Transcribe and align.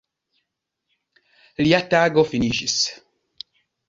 Lia 1.65 1.81
tago 1.91 2.23
finiĝis. 2.31 2.79